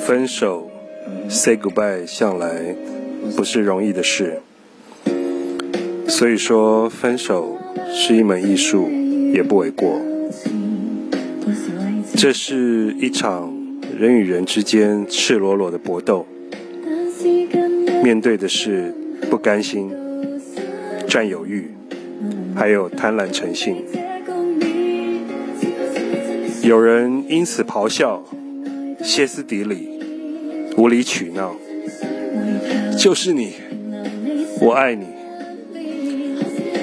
[0.00, 0.70] 分手
[1.28, 2.74] ，say goodbye，向来
[3.36, 4.40] 不是容易的事。
[6.08, 7.56] 所以说，分手
[7.92, 8.88] 是一门艺术，
[9.32, 10.00] 也不为过。
[12.16, 13.52] 这是一场
[13.98, 16.26] 人与人之间赤裸裸的搏斗，
[18.02, 18.94] 面对的是
[19.30, 19.90] 不甘心、
[21.08, 21.70] 占有欲，
[22.54, 23.76] 还有贪婪成性。
[26.62, 28.22] 有人因此咆哮、
[29.02, 29.88] 歇斯底里、
[30.76, 31.56] 无理取闹，
[32.98, 33.54] 就是你，
[34.60, 35.06] 我爱你。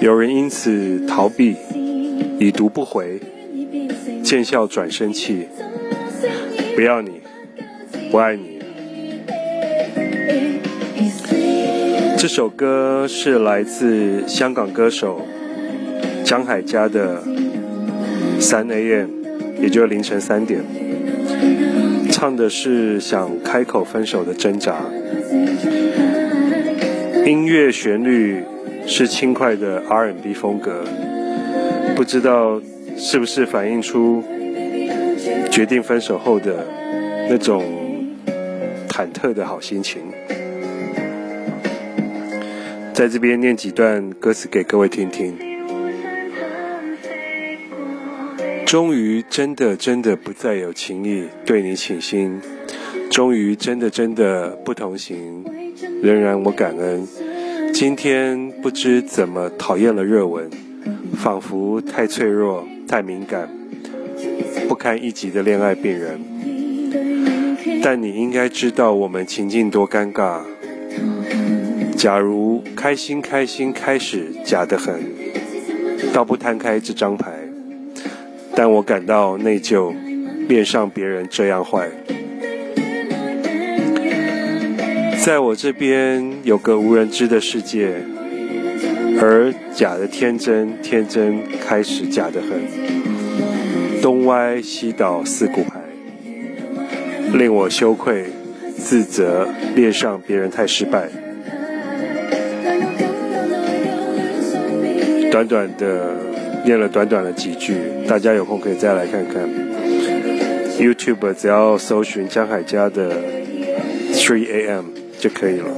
[0.00, 1.56] 有人因此逃避，
[2.38, 3.20] 已读不回，
[4.22, 5.46] 见笑转生气，
[6.74, 7.20] 不要你，
[8.10, 8.58] 不爱你。
[12.18, 15.22] 这首歌是来自香港歌手
[16.24, 17.22] 张海佳的
[18.40, 19.06] 《三 A.M》。
[19.60, 20.58] 也就是凌晨三点，
[22.20, 24.76] 唱的是想开口分手的挣扎。
[27.24, 28.44] 音乐旋律
[28.86, 30.84] 是轻快的 R&B 风格，
[31.96, 32.60] 不知道
[32.94, 34.22] 是不是反映出
[35.50, 36.66] 决定分手后的
[37.30, 37.64] 那种
[38.86, 40.02] 忐忑的好心情。
[42.92, 45.49] 在这边念几段歌词给各位听听。
[48.70, 52.40] 终于真的真的不再有情意对你倾心，
[53.10, 55.44] 终于真的真的不同行，
[56.00, 57.04] 仍然我感恩。
[57.74, 60.48] 今天不知怎么讨厌了热吻，
[61.16, 63.50] 仿佛太脆弱太敏感，
[64.68, 66.20] 不堪一击的恋爱病人。
[67.82, 70.42] 但你应该知道我们情境多尴尬。
[71.96, 74.94] 假如开心开心开始假得很，
[76.12, 77.39] 倒不摊开这张牌。
[78.54, 79.94] 但我感到内疚，
[80.48, 81.88] 恋上别人这样坏。
[85.24, 87.94] 在我这边有个无人知的世界，
[89.20, 94.00] 而假的天真，天真开始假的很。
[94.02, 95.80] 东歪西倒四股牌，
[97.34, 98.24] 令我羞愧、
[98.76, 101.08] 自责，恋上别人太失败。
[105.30, 106.29] 短短的。
[106.64, 107.74] 念了短短的几句，
[108.06, 109.48] 大家有空可以再来看看。
[110.78, 113.10] YouTube 只要搜寻江海佳的
[114.12, 114.86] Three A.M.
[115.18, 115.68] 就可以了。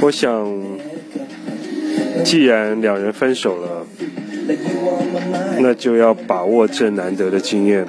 [0.00, 0.48] 我想，
[2.24, 3.86] 既然两人分手了，
[5.58, 7.86] 那就要把握这难得的经验，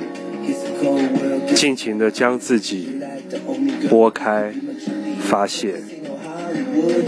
[1.55, 2.99] 尽情的将自己
[3.89, 4.51] 拨开、
[5.21, 5.75] 发泄，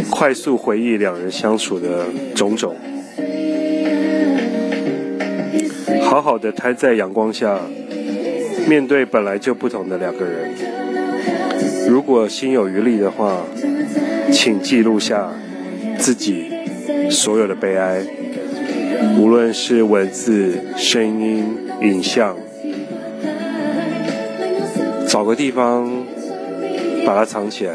[0.09, 2.75] 快速回忆两人相处的种种。
[6.13, 7.59] 好好的摊在阳光下，
[8.67, 10.51] 面对本来就不同的两个人。
[11.89, 13.41] 如果心有余力的话，
[14.31, 15.31] 请记录下
[15.97, 16.51] 自己
[17.09, 18.05] 所有的悲哀，
[19.17, 22.37] 无论是文字、声音、影像，
[25.07, 25.91] 找个地方
[27.07, 27.73] 把它藏起来，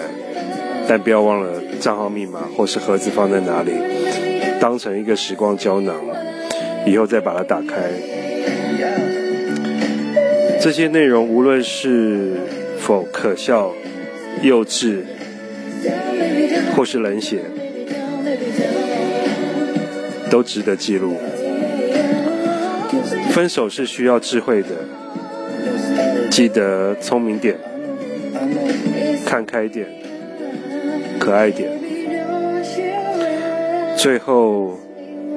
[0.86, 3.72] 但不要忘了账号密码或是盒子放在哪里，
[4.60, 5.96] 当成一个时光胶囊，
[6.86, 7.74] 以后再把它打开。
[10.60, 12.32] 这些内容无论是
[12.78, 13.72] 否可笑、
[14.42, 14.98] 幼稚，
[16.74, 17.40] 或是冷血，
[20.30, 21.16] 都值得记录。
[23.30, 24.68] 分手是需要智慧的，
[26.30, 27.56] 记得聪明点，
[29.24, 29.86] 看开点，
[31.18, 31.70] 可爱点。
[33.96, 34.78] 最后，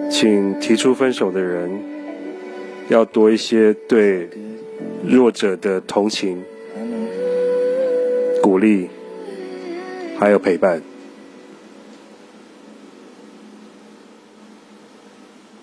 [0.09, 1.69] 请提出分手的人
[2.91, 4.29] 要多一些对。
[5.03, 6.43] 弱者的同情、
[8.39, 8.87] 鼓励，
[10.19, 10.79] 还有陪伴。